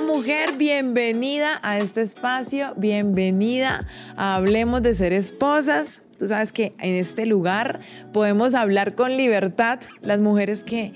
[0.00, 3.84] Mujer, bienvenida a este espacio, bienvenida
[4.16, 6.02] a Hablemos de ser esposas.
[6.16, 7.80] Tú sabes que en este lugar
[8.12, 10.94] podemos hablar con libertad las mujeres que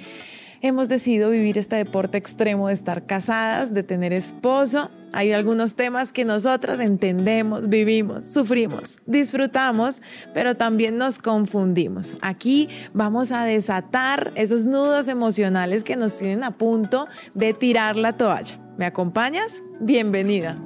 [0.61, 4.91] hemos decidido vivir este deporte extremo de estar casadas, de tener esposo.
[5.13, 10.01] Hay algunos temas que nosotras entendemos, vivimos, sufrimos, disfrutamos,
[10.33, 12.17] pero también nos confundimos.
[12.23, 18.17] Aquí vamos a desatar esos nudos emocionales que nos tienen a punto de tirar la
[18.17, 18.63] toalla.
[18.83, 19.63] ¿Me acompañas?
[19.79, 20.59] Bienvenida.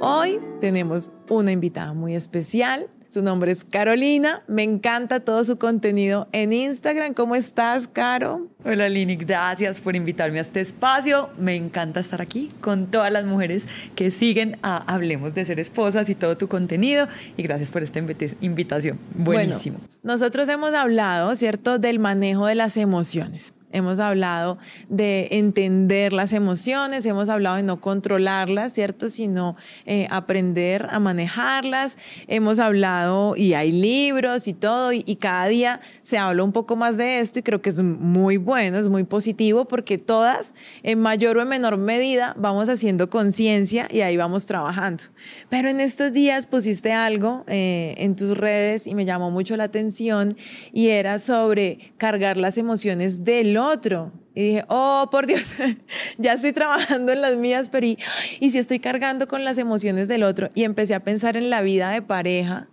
[0.00, 2.90] Hoy tenemos una invitada muy especial.
[3.10, 4.42] Su nombre es Carolina.
[4.48, 7.14] Me encanta todo su contenido en Instagram.
[7.14, 8.48] ¿Cómo estás, Caro?
[8.64, 9.16] Hola, Lini.
[9.16, 11.30] Gracias por invitarme a este espacio.
[11.38, 16.10] Me encanta estar aquí con todas las mujeres que siguen a Hablemos de Ser Esposas
[16.10, 17.08] y todo tu contenido.
[17.38, 18.98] Y gracias por esta invitación.
[19.14, 19.80] Buenísimo.
[20.02, 23.54] nosotros hemos hablado, ¿cierto?, del manejo de las emociones.
[23.70, 24.56] Hemos hablado
[24.88, 29.10] de entender las emociones, hemos hablado de no controlarlas, ¿cierto?
[29.10, 31.98] Sino eh, aprender a manejarlas.
[32.28, 36.96] Hemos hablado, y hay libros y todo, y, cada día se habla un poco más
[36.96, 41.36] de esto y creo que es muy bueno, es muy positivo porque todas, en mayor
[41.36, 45.04] o en menor medida, vamos haciendo conciencia y ahí vamos trabajando.
[45.48, 49.64] Pero en estos días pusiste algo eh, en tus redes y me llamó mucho la
[49.64, 50.36] atención
[50.72, 54.12] y era sobre cargar las emociones del otro.
[54.38, 55.56] Y dije, oh, por Dios,
[56.16, 57.98] ya estoy trabajando en las mías, pero y,
[58.38, 60.50] y si estoy cargando con las emociones del otro.
[60.54, 62.68] Y empecé a pensar en la vida de pareja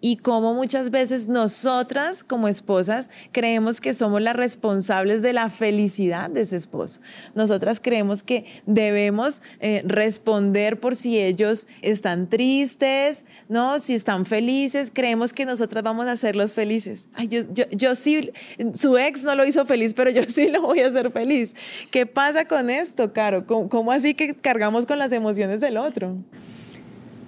[0.00, 6.30] y cómo muchas veces nosotras como esposas creemos que somos las responsables de la felicidad
[6.30, 7.00] de ese esposo.
[7.34, 13.80] Nosotras creemos que debemos eh, responder por si ellos están tristes, ¿no?
[13.80, 17.08] Si están felices, creemos que nosotras vamos a hacerlos felices.
[17.14, 18.30] Ay, yo, yo, yo sí,
[18.74, 21.54] su ex no lo hizo feliz, pero yo sí lo voy a hacer feliz.
[21.90, 23.46] ¿Qué pasa con esto, Caro?
[23.46, 26.16] ¿Cómo, así que cargamos con las emociones del otro?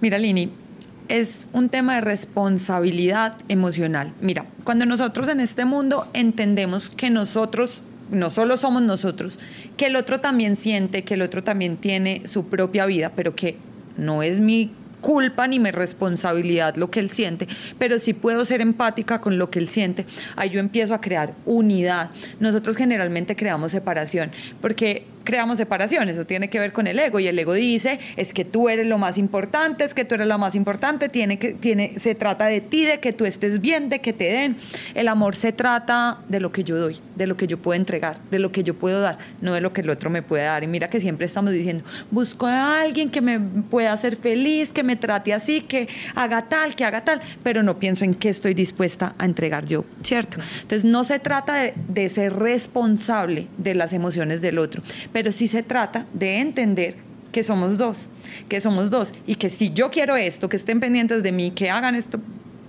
[0.01, 0.49] Mira, Lini,
[1.07, 4.13] es un tema de responsabilidad emocional.
[4.21, 9.39] Mira, cuando nosotros en este mundo entendemos que nosotros no solo somos nosotros,
[9.77, 13.57] que el otro también siente, que el otro también tiene su propia vida, pero que
[13.97, 17.47] no es mi culpa ni mi responsabilidad lo que él siente,
[17.77, 21.33] pero sí puedo ser empática con lo que él siente, ahí yo empiezo a crear
[21.45, 22.11] unidad.
[22.39, 27.27] Nosotros generalmente creamos separación, porque creamos separación, eso tiene que ver con el ego y
[27.27, 30.37] el ego dice, es que tú eres lo más importante, es que tú eres lo
[30.37, 33.99] más importante, tiene que, tiene, se trata de ti, de que tú estés bien, de
[33.99, 34.57] que te den.
[34.93, 38.19] El amor se trata de lo que yo doy, de lo que yo puedo entregar,
[38.29, 40.63] de lo que yo puedo dar, no de lo que el otro me puede dar.
[40.63, 44.83] Y mira que siempre estamos diciendo, busco a alguien que me pueda hacer feliz, que
[44.83, 48.53] me trate así, que haga tal, que haga tal, pero no pienso en qué estoy
[48.53, 50.37] dispuesta a entregar yo, ¿cierto?
[50.61, 54.81] Entonces no se trata de, de ser responsable de las emociones del otro
[55.13, 56.95] pero sí se trata de entender
[57.31, 58.09] que somos dos,
[58.49, 61.69] que somos dos y que si yo quiero esto, que estén pendientes de mí, que
[61.69, 62.19] hagan esto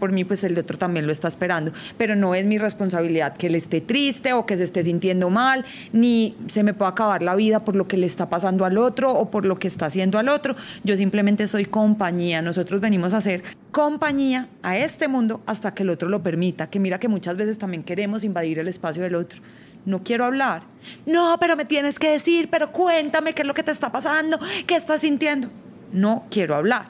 [0.03, 1.70] por mí, pues el otro también lo está esperando.
[1.97, 5.64] Pero no es mi responsabilidad que él esté triste o que se esté sintiendo mal,
[5.92, 9.12] ni se me pueda acabar la vida por lo que le está pasando al otro
[9.12, 10.56] o por lo que está haciendo al otro.
[10.82, 12.42] Yo simplemente soy compañía.
[12.42, 16.69] Nosotros venimos a ser compañía a este mundo hasta que el otro lo permita.
[16.69, 19.41] Que mira que muchas veces también queremos invadir el espacio del otro
[19.84, 20.62] no quiero hablar.
[21.06, 24.38] No, pero me tienes que decir, pero cuéntame qué es lo que te está pasando,
[24.66, 25.48] qué estás sintiendo.
[25.93, 26.88] No quiero hablar.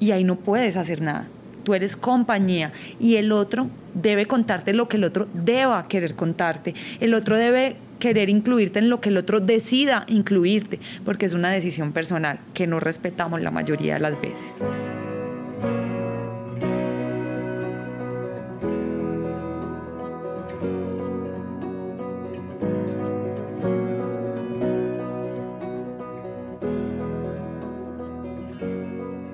[0.00, 1.28] Y ahí no puedes hacer nada.
[1.64, 6.74] Tú eres compañía y el otro debe contarte lo que el otro deba querer contarte.
[6.98, 11.50] El otro debe querer incluirte en lo que el otro decida incluirte, porque es una
[11.50, 14.56] decisión personal que no respetamos la mayoría de las veces.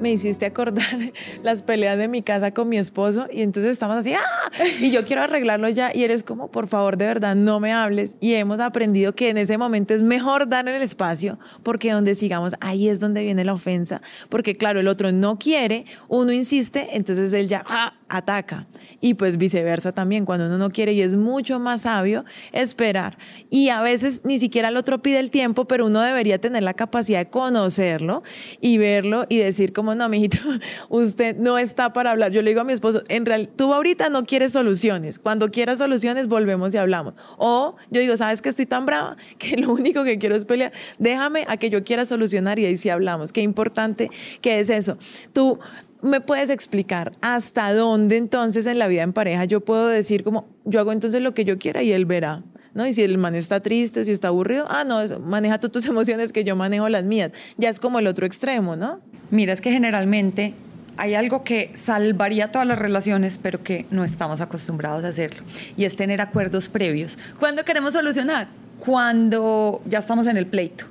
[0.08, 4.14] Me hiciste acordar las peleas de mi casa con mi esposo y entonces estamos así,
[4.14, 4.37] ¡ah!
[4.80, 8.16] Y yo quiero arreglarlo ya y eres como, por favor, de verdad, no me hables.
[8.20, 12.54] Y hemos aprendido que en ese momento es mejor dar el espacio porque donde sigamos,
[12.60, 14.02] ahí es donde viene la ofensa.
[14.28, 17.94] Porque claro, el otro no quiere, uno insiste, entonces él ya, ¡ah!
[18.08, 18.66] ataca.
[19.00, 23.18] Y pues viceversa también, cuando uno no quiere y es mucho más sabio esperar.
[23.50, 26.74] Y a veces ni siquiera el otro pide el tiempo, pero uno debería tener la
[26.74, 28.22] capacidad de conocerlo
[28.60, 30.38] y verlo y decir como, no, mijito,
[30.88, 32.32] usted no está para hablar.
[32.32, 35.18] Yo le digo a mi esposo, en realidad, tú ahorita no quieres soluciones.
[35.18, 37.14] Cuando quieras soluciones, volvemos y hablamos.
[37.36, 40.72] O yo digo, ¿sabes que estoy tan brava que lo único que quiero es pelear?
[40.98, 43.32] Déjame a que yo quiera solucionar y ahí sí hablamos.
[43.32, 44.96] Qué importante que es eso.
[45.32, 45.58] Tú
[46.00, 50.46] ¿Me puedes explicar hasta dónde entonces en la vida en pareja yo puedo decir como
[50.64, 52.44] yo hago entonces lo que yo quiera y él verá?
[52.72, 52.86] ¿no?
[52.86, 56.32] Y si el man está triste, si está aburrido, ah, no, maneja tú tus emociones
[56.32, 57.32] que yo manejo las mías.
[57.56, 59.00] Ya es como el otro extremo, ¿no?
[59.32, 60.54] Mira, es que generalmente
[60.98, 65.42] hay algo que salvaría todas las relaciones, pero que no estamos acostumbrados a hacerlo,
[65.76, 67.16] y es tener acuerdos previos.
[67.38, 68.48] ¿Cuándo queremos solucionar?
[68.80, 70.86] Cuando ya estamos en el pleito,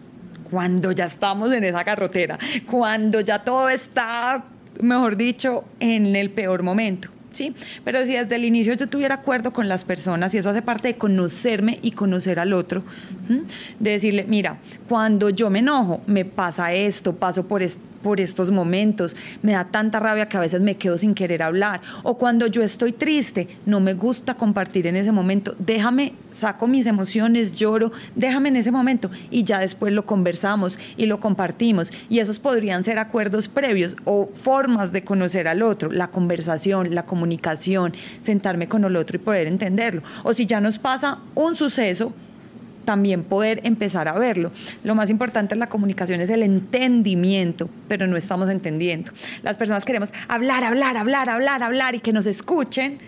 [0.50, 4.45] cuando ya estamos en esa carrotera, cuando ya todo está,
[4.81, 7.09] mejor dicho, en el peor momento.
[7.31, 7.54] ¿sí?
[7.83, 10.88] Pero si desde el inicio yo tuviera acuerdo con las personas, y eso hace parte
[10.88, 12.83] de conocerme y conocer al otro,
[13.77, 14.57] de decirle, mira,
[14.88, 19.65] cuando yo me enojo, me pasa esto, paso por esto por estos momentos, me da
[19.65, 23.50] tanta rabia que a veces me quedo sin querer hablar, o cuando yo estoy triste,
[23.65, 28.71] no me gusta compartir en ese momento, déjame, saco mis emociones, lloro, déjame en ese
[28.71, 29.12] momento.
[29.30, 31.92] Y ya después lo conversamos y lo compartimos.
[32.07, 37.04] Y esos podrían ser acuerdos previos o formas de conocer al otro, la conversación, la
[37.04, 40.01] comunicación, sentarme con el otro y poder entenderlo.
[40.24, 42.13] O si ya nos pasa un suceso,
[42.87, 44.49] también poder empezar a verlo.
[44.85, 49.11] Lo más importante en la comunicación es el entendimiento, pero no estamos entendiendo.
[49.43, 52.99] Las personas queremos hablar, hablar, hablar, hablar, hablar y que nos escuchen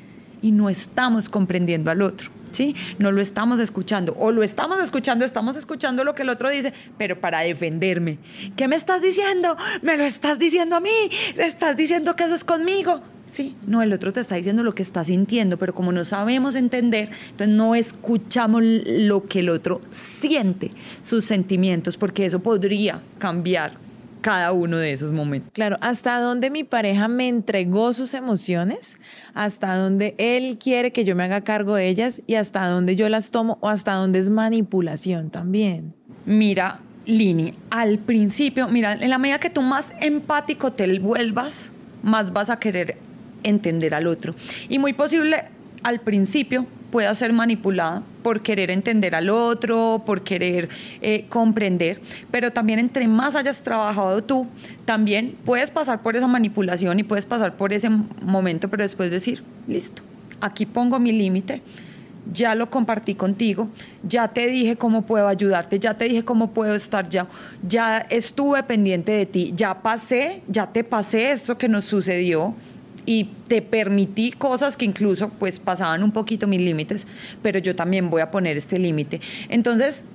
[0.42, 2.30] y no estamos comprendiendo al otro.
[2.52, 2.76] ¿Sí?
[2.98, 4.16] No lo estamos escuchando.
[4.20, 8.18] O lo estamos escuchando, estamos escuchando lo que el otro dice, pero para defenderme.
[8.58, 9.56] ¿Qué me estás diciendo?
[9.82, 10.90] ¿Me lo estás diciendo a mí?
[11.38, 13.02] ¿Le estás diciendo que eso es conmigo?
[13.30, 16.56] Sí, no, el otro te está diciendo lo que está sintiendo, pero como no sabemos
[16.56, 20.72] entender, entonces no escuchamos lo que el otro siente,
[21.04, 23.74] sus sentimientos, porque eso podría cambiar
[24.22, 25.52] cada uno de esos momentos.
[25.54, 28.98] Claro, hasta dónde mi pareja me entregó sus emociones,
[29.36, 33.08] hasta dónde él quiere que yo me haga cargo de ellas y hasta dónde yo
[33.10, 35.94] las tomo o hasta dónde es manipulación también.
[36.26, 41.72] Mira, Lini, al principio, mira, en la medida que tú más empático te vuelvas,
[42.02, 42.98] más vas a querer
[43.44, 44.34] entender al otro.
[44.70, 45.46] Y muy posible
[45.84, 50.70] al principio pueda ser manipulada por querer entender al otro, por querer
[51.02, 52.02] eh, comprender,
[52.32, 54.48] pero también entre más hayas trabajado tú,
[54.86, 59.44] también puedes pasar por esa manipulación y puedes pasar por ese momento, pero después decir,
[59.68, 60.02] listo,
[60.42, 61.62] aquí pongo mi límite,
[62.32, 63.68] ya lo compartí contigo,
[64.04, 67.28] ya te dije cómo puedo ayudarte, ya te dije cómo puedo estar ya,
[67.68, 72.56] ya estuve pendiente de ti, ya pasé, ya te pasé esto que nos sucedió,
[73.10, 77.08] y te permití cosas que incluso pues pasaban un poquito mis límites,
[77.42, 79.20] pero yo también voy a poner este límite.
[79.50, 80.06] Entonces,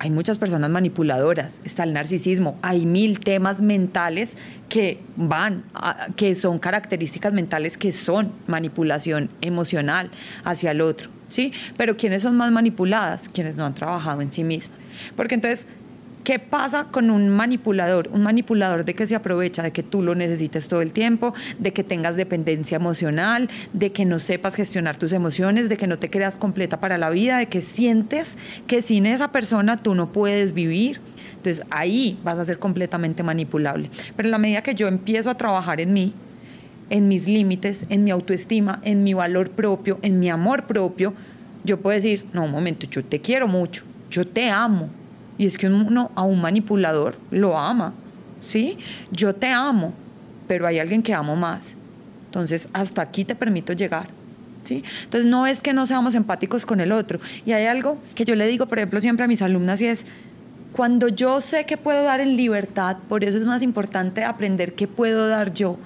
[0.00, 4.36] hay muchas personas manipuladoras, está el narcisismo, hay mil temas mentales
[4.68, 5.62] que van,
[6.16, 10.10] que son características mentales que son manipulación emocional
[10.42, 11.52] hacia el otro, ¿sí?
[11.76, 13.28] Pero ¿quiénes son más manipuladas?
[13.28, 14.80] Quienes no han trabajado en sí mismas.
[15.14, 15.68] Porque entonces
[16.24, 18.08] ¿Qué pasa con un manipulador?
[18.12, 21.72] Un manipulador de que se aprovecha de que tú lo necesites todo el tiempo, de
[21.72, 26.10] que tengas dependencia emocional, de que no sepas gestionar tus emociones, de que no te
[26.10, 28.36] creas completa para la vida, de que sientes
[28.66, 31.00] que sin esa persona tú no puedes vivir.
[31.36, 33.90] Entonces ahí vas a ser completamente manipulable.
[34.16, 36.12] Pero en la medida que yo empiezo a trabajar en mí,
[36.90, 41.14] en mis límites, en mi autoestima, en mi valor propio, en mi amor propio,
[41.64, 44.90] yo puedo decir, no, un momento, yo te quiero mucho, yo te amo,
[45.38, 47.94] y es que uno a un manipulador lo ama,
[48.42, 48.76] ¿sí?
[49.12, 49.94] Yo te amo,
[50.48, 51.76] pero hay alguien que amo más.
[52.26, 54.08] Entonces, hasta aquí te permito llegar.
[54.64, 54.84] ¿Sí?
[55.04, 57.20] Entonces no es que no seamos empáticos con el otro.
[57.46, 60.04] Y hay algo que yo le digo, por ejemplo, siempre a mis alumnas y es,
[60.72, 64.86] cuando yo sé que puedo dar en libertad, por eso es más importante aprender qué
[64.86, 65.78] puedo dar yo,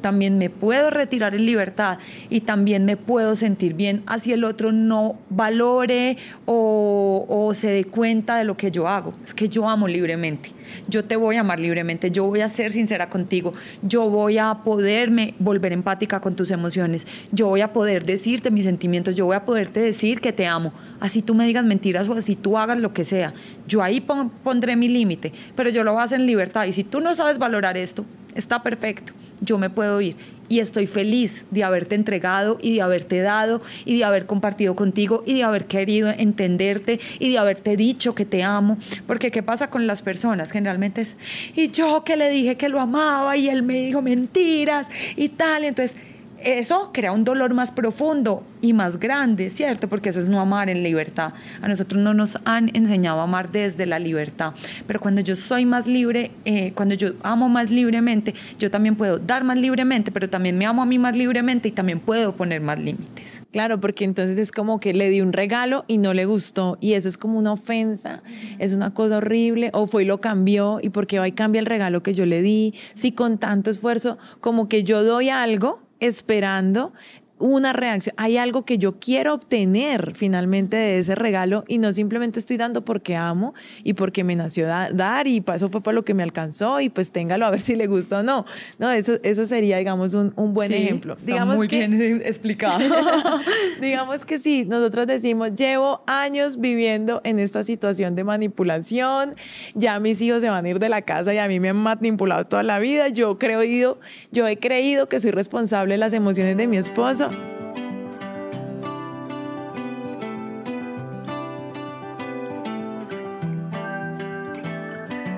[0.00, 1.98] también me puedo retirar en libertad
[2.30, 8.36] y también me puedo sentir bien así el otro no valore o, se dé cuenta
[8.36, 9.14] de lo que yo hago.
[9.24, 10.50] Es que yo amo libremente,
[10.88, 14.54] yo te voy a amar libremente, yo voy a ser sincera contigo, yo voy a
[14.64, 19.36] poderme volver empática con tus emociones, yo voy a poder decirte mis sentimientos, yo voy
[19.36, 22.78] a poderte decir que te amo, así tú me digas mentiras o así tú hagas
[22.78, 23.32] lo que sea.
[23.66, 26.66] Yo ahí pondré mi límite, pero yo lo voy en libertad.
[26.66, 28.04] Y si tú no sabes valorar esto,
[28.36, 30.16] está perfecto yo me puedo ir.
[30.48, 35.24] Y estoy feliz de haberte entregado y de haberte dado y de haber compartido contigo
[35.26, 38.78] y de haber querido entenderte y de haberte dicho que te amo.
[39.08, 40.52] Porque ¿qué pasa con las personas?
[40.52, 41.16] Generalmente es,
[41.56, 45.64] y yo que le dije que lo amaba y él me dijo mentiras y tal.
[45.64, 45.96] Entonces
[46.42, 49.88] eso crea un dolor más profundo y más grande, ¿cierto?
[49.88, 51.32] Porque eso es no amar en libertad.
[51.60, 54.54] A nosotros no nos han enseñado a amar desde la libertad.
[54.86, 59.18] Pero cuando yo soy más libre, eh, cuando yo amo más libremente, yo también puedo
[59.18, 62.60] dar más libremente, pero también me amo a mí más libremente y también puedo poner
[62.60, 63.42] más límites.
[63.52, 66.94] Claro, porque entonces es como que le di un regalo y no le gustó y
[66.94, 68.22] eso es como una ofensa,
[68.58, 71.66] es una cosa horrible, o fue y lo cambió y porque va y cambia el
[71.66, 76.92] regalo que yo le di, si con tanto esfuerzo, como que yo doy algo esperando
[77.38, 82.38] una reacción, hay algo que yo quiero obtener finalmente de ese regalo y no simplemente
[82.38, 86.14] estoy dando porque amo y porque me nació dar y eso fue por lo que
[86.14, 88.46] me alcanzó y pues téngalo a ver si le gusta o no.
[88.78, 91.16] No, eso, eso sería, digamos, un, un buen ejemplo.
[91.22, 92.78] digamos muy bien explicado.
[93.80, 99.34] digamos que sí, nosotros decimos, llevo años viviendo en esta situación de manipulación,
[99.74, 101.76] ya mis hijos se van a ir de la casa y a mí me han
[101.76, 103.98] manipulado toda la vida, yo, he creído,
[104.32, 107.25] yo he creído que soy responsable de las emociones de mi esposo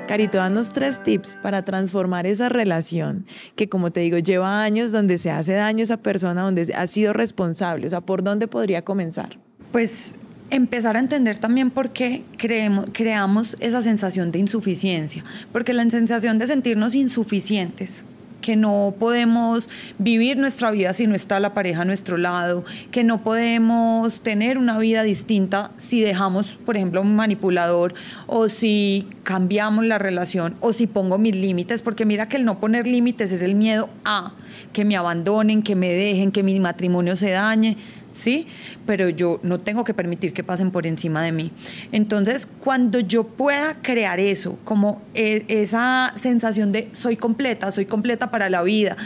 [0.08, 5.18] Carito, danos tres tips para transformar esa relación que, como te digo, lleva años donde
[5.18, 7.86] se hace daño a esa persona, donde ha sido responsable.
[7.86, 9.38] O sea, ¿por dónde podría comenzar?
[9.70, 10.14] Pues
[10.48, 15.22] empezar a entender también por qué creemos, creamos esa sensación de insuficiencia,
[15.52, 18.06] porque la sensación de sentirnos insuficientes
[18.40, 19.68] que no podemos
[19.98, 24.58] vivir nuestra vida si no está la pareja a nuestro lado, que no podemos tener
[24.58, 27.94] una vida distinta si dejamos, por ejemplo, un manipulador
[28.26, 32.60] o si cambiamos la relación o si pongo mis límites, porque mira que el no
[32.60, 34.32] poner límites es el miedo a
[34.72, 37.76] que me abandonen, que me dejen, que mi matrimonio se dañe.
[38.18, 38.46] ¿Sí?
[38.86, 41.52] Pero yo no tengo que permitir que pasen por encima de mí.
[41.92, 48.30] Entonces, cuando yo pueda crear eso, como e, esa sensación de soy completa, soy completa
[48.30, 48.96] para la vida,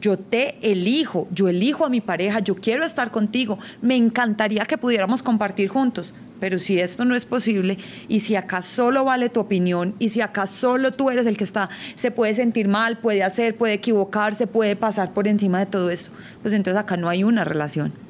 [0.00, 4.78] yo te elijo, yo elijo a mi pareja, yo quiero estar contigo, me encantaría que
[4.78, 6.12] pudiéramos compartir juntos.
[6.38, 7.78] Pero si esto no es posible
[8.08, 11.44] y si acá solo vale tu opinión y si acá solo tú eres el que
[11.44, 15.90] está, se puede sentir mal, puede hacer, puede equivocarse, puede pasar por encima de todo
[15.90, 16.10] eso,
[16.42, 18.05] pues entonces acá no hay una relación.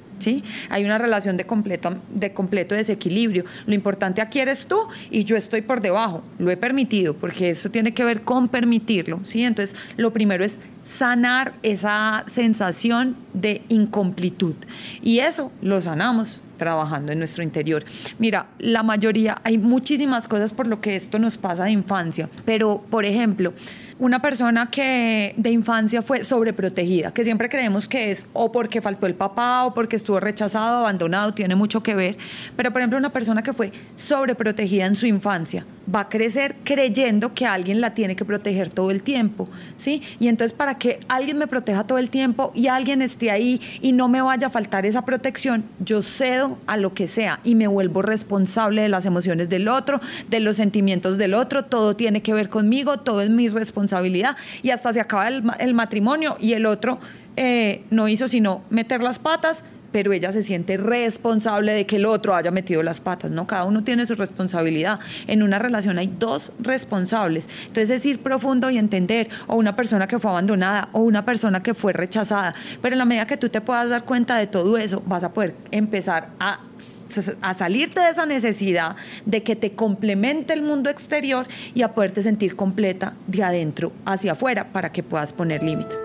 [0.70, 3.44] Hay una relación de completo, de completo desequilibrio.
[3.66, 4.76] Lo importante aquí eres tú
[5.10, 6.22] y yo estoy por debajo.
[6.38, 9.42] Lo he permitido, porque eso tiene que ver con permitirlo, ¿sí?
[9.42, 14.54] Entonces, lo primero es sanar esa sensación de incomplitud.
[15.02, 17.84] Y eso lo sanamos trabajando en nuestro interior.
[18.18, 22.82] Mira, la mayoría, hay muchísimas cosas por lo que esto nos pasa de infancia, pero,
[22.90, 23.52] por ejemplo,
[23.98, 29.06] una persona que de infancia fue sobreprotegida, que siempre creemos que es o porque faltó
[29.06, 32.18] el papá o porque estuvo rechazado, abandonado, tiene mucho que ver,
[32.56, 37.32] pero por ejemplo una persona que fue sobreprotegida en su infancia va a crecer creyendo
[37.32, 40.02] que alguien la tiene que proteger todo el tiempo, ¿sí?
[40.20, 43.92] Y entonces para que alguien me proteja todo el tiempo y alguien esté ahí y
[43.92, 47.66] no me vaya a faltar esa protección, yo cedo a lo que sea y me
[47.66, 52.34] vuelvo responsable de las emociones del otro, de los sentimientos del otro, todo tiene que
[52.34, 54.36] ver conmigo, todo es mi responsabilidad responsabilidad.
[54.62, 56.98] Y hasta se acaba el, matrimonio y el otro
[57.36, 59.64] eh, no hizo sino meter las patas,
[59.96, 63.46] pero ella se siente responsable de que el otro haya metido las patas, ¿no?
[63.46, 65.00] Cada uno tiene su responsabilidad.
[65.26, 67.48] En una relación hay dos responsables.
[67.68, 71.62] Entonces es ir profundo y entender, o una persona que fue abandonada, o una persona
[71.62, 72.54] que fue rechazada.
[72.82, 75.32] Pero en la medida que tú te puedas dar cuenta de todo eso, vas a
[75.32, 76.60] poder empezar a
[77.40, 82.20] a salirte de esa necesidad de que te complemente el mundo exterior y a poderte
[82.20, 85.96] sentir completa de adentro hacia afuera para que puedas poner límites.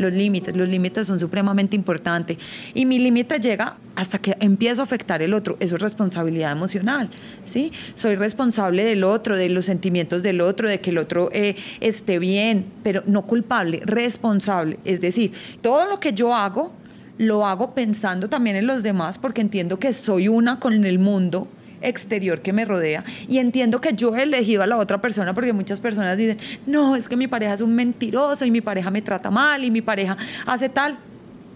[0.00, 0.56] Los límites.
[0.56, 2.38] Los límites son supremamente importantes.
[2.74, 5.56] Y mi límite llega hasta que empiezo a afectar el otro.
[5.60, 7.08] Eso es responsabilidad emocional.
[7.44, 7.72] ¿sí?
[7.94, 12.18] Soy responsable del otro, de los sentimientos del otro, de que el otro eh, esté
[12.18, 14.78] bien, pero no culpable, responsable.
[14.84, 16.72] Es decir, todo lo que yo hago,
[17.18, 21.48] lo hago pensando también en los demás porque entiendo que soy una con el mundo
[21.80, 25.52] exterior que me rodea y entiendo que yo he elegido a la otra persona porque
[25.52, 29.02] muchas personas dicen, no, es que mi pareja es un mentiroso y mi pareja me
[29.02, 30.98] trata mal y mi pareja hace tal.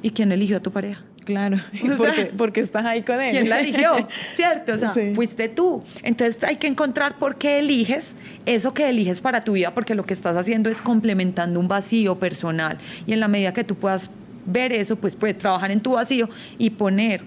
[0.03, 1.03] ¿Y quién eligió a tu pareja?
[1.25, 1.57] Claro,
[2.37, 3.31] porque, estás ahí con él.
[3.31, 3.93] ¿Quién la eligió?
[4.35, 4.75] ¿Cierto?
[4.75, 5.83] O sea, fuiste tú.
[6.03, 8.15] Entonces hay que encontrar por qué eliges
[8.47, 12.19] eso que eliges para tu vida, porque lo que estás haciendo es complementando un vacío
[12.19, 12.79] personal.
[13.07, 14.11] Y en la medida que tú puedas
[14.47, 16.29] ver eso, pues puedes trabajar en tu vacío
[16.59, 17.23] y poner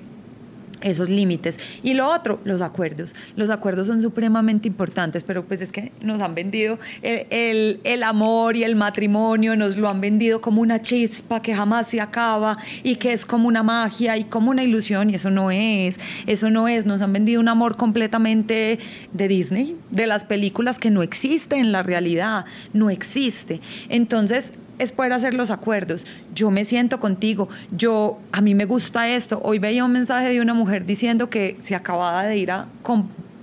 [0.82, 1.60] esos límites.
[1.84, 3.16] Y lo otro, los acuerdos.
[3.36, 8.56] Los acuerdos son supremamente importantes, pero pues es que nos han vendido el, el, amor
[8.56, 12.96] y el matrimonio, nos lo han vendido como una chispa que jamás se acaba y
[12.98, 16.68] que es como una magia y como una ilusión, y eso no es, eso no
[16.68, 16.86] es.
[16.86, 18.80] Nos han vendido un amor completamente
[19.14, 23.62] de Disney, de las películas que no existe en la realidad, no existe.
[23.90, 26.06] Entonces, es poder hacer los acuerdos.
[26.34, 29.40] Yo me siento contigo, yo a mí me gusta esto.
[29.44, 32.68] Hoy veía un mensaje de una mujer diciendo que se acababa de ir a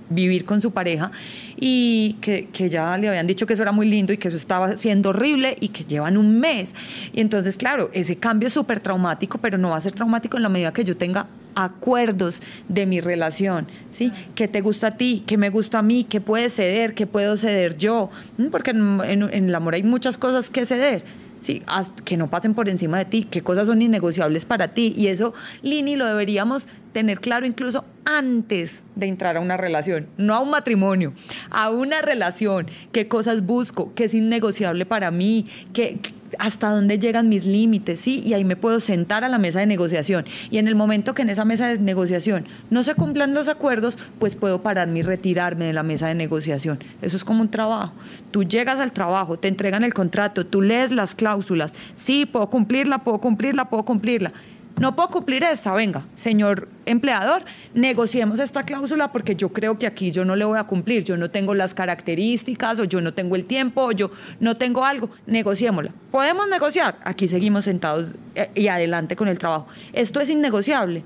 [0.09, 1.11] vivir con su pareja
[1.57, 4.37] y que, que, ya le habían dicho que eso era muy lindo y que eso
[4.37, 6.75] estaba siendo horrible y que llevan un mes.
[7.11, 10.43] Y entonces, claro, ese cambio es súper traumático, pero no va a ser traumático en
[10.43, 14.11] la medida que yo tenga acuerdos de mi relación, ¿sí?
[14.35, 15.23] ¿Qué te gusta a ti?
[15.25, 16.03] ¿Qué me gusta a mí?
[16.03, 16.93] ¿Qué puedes ceder?
[16.93, 18.09] ¿Qué puedo ceder yo?
[18.37, 18.47] ¿Mm?
[18.47, 21.03] Porque en, en el amor hay muchas cosas que ceder.
[21.37, 21.63] ¿sí?
[22.03, 24.93] que no pasen por encima de ti, qué cosas son innegociables para ti.
[24.97, 30.33] Y eso, Lini, lo deberíamos tener claro incluso antes de entrar a una relación, no
[30.33, 31.11] a un matrimonio,
[31.49, 35.99] a una relación, qué cosas busco, qué es innegociable para mí, qué,
[36.39, 38.21] hasta dónde llegan mis límites, ¿sí?
[38.25, 40.23] Y ahí me puedo sentar a la mesa de negociación.
[40.49, 43.97] Y en el momento que en esa mesa de negociación no se cumplan los acuerdos,
[44.17, 46.81] pues puedo pararme y retirarme de la mesa de negociación.
[47.01, 47.93] Eso es como un trabajo.
[48.31, 52.99] Tú llegas al trabajo, te entregan el contrato, tú lees las cláusulas, sí, puedo cumplirla,
[52.99, 54.31] puedo cumplirla, puedo cumplirla
[54.79, 60.11] no puedo cumplir esta, venga, señor empleador, negociemos esta cláusula porque yo creo que aquí
[60.11, 63.35] yo no le voy a cumplir, yo no tengo las características o yo no tengo
[63.35, 65.91] el tiempo o yo no tengo algo, negociémosla.
[66.11, 66.97] ¿Podemos negociar?
[67.05, 69.67] Aquí seguimos sentados eh, y adelante con el trabajo.
[69.93, 71.03] Esto es innegociable.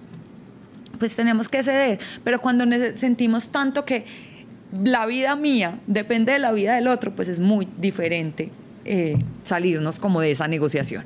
[0.98, 4.06] Pues tenemos que ceder, pero cuando sentimos tanto que
[4.84, 8.52] la vida mía depende de la vida del otro, pues es muy diferente
[8.84, 11.06] eh, salirnos como de esa negociación.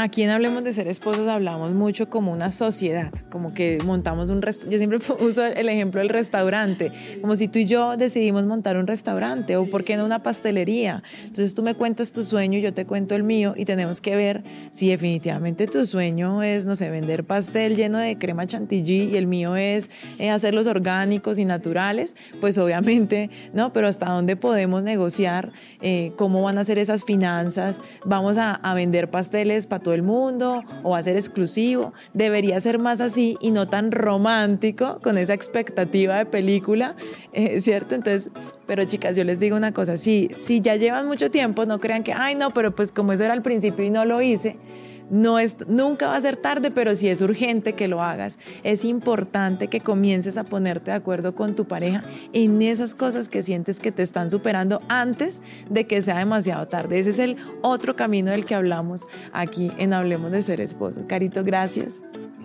[0.00, 4.40] Aquí en Hablemos de Ser Esposas hablamos mucho como una sociedad, como que montamos un.
[4.40, 8.86] Yo siempre uso el ejemplo del restaurante, como si tú y yo decidimos montar un
[8.86, 11.02] restaurante o por qué no una pastelería.
[11.22, 14.14] Entonces tú me cuentas tu sueño y yo te cuento el mío y tenemos que
[14.14, 19.16] ver si definitivamente tu sueño es, no sé, vender pastel lleno de crema chantilly y
[19.16, 19.90] el mío es
[20.20, 23.72] eh, hacerlos orgánicos y naturales, pues obviamente, ¿no?
[23.72, 25.50] Pero hasta dónde podemos negociar,
[25.80, 30.62] eh, cómo van a ser esas finanzas, vamos a, a vender pasteles para el mundo
[30.82, 31.92] o va a ser exclusivo.
[32.14, 36.96] Debería ser más así y no tan romántico con esa expectativa de película,
[37.32, 37.94] eh, ¿cierto?
[37.94, 38.30] Entonces,
[38.66, 42.02] pero chicas, yo les digo una cosa, si, si ya llevan mucho tiempo, no crean
[42.02, 44.56] que, ay, no, pero pues como eso era al principio y no lo hice
[45.10, 48.38] no es, nunca va a ser tarde, pero si es urgente que lo hagas.
[48.62, 53.42] Es importante que comiences a ponerte de acuerdo con tu pareja en esas cosas que
[53.42, 56.98] sientes que te están superando antes de que sea demasiado tarde.
[56.98, 61.04] Ese es el otro camino del que hablamos aquí en Hablemos de Ser Esposos.
[61.06, 62.02] Carito, gracias.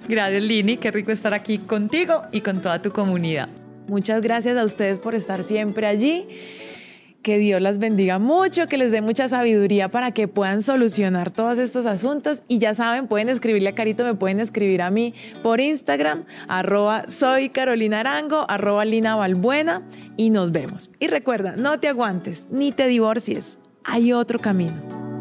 [0.07, 0.77] Gracias, Lini.
[0.77, 3.49] Qué rico estar aquí contigo y con toda tu comunidad.
[3.87, 6.27] Muchas gracias a ustedes por estar siempre allí.
[7.23, 11.57] Que Dios las bendiga mucho, que les dé mucha sabiduría para que puedan solucionar todos
[11.57, 12.43] estos asuntos.
[12.49, 17.05] Y ya saben, pueden escribirle a Carito, me pueden escribir a mí por Instagram, arroba
[17.07, 19.83] soy Carolina Arango, arroba Lina Balbuena,
[20.17, 20.91] y nos vemos.
[20.99, 25.12] Y recuerda, no te aguantes ni te divorcies, hay otro camino.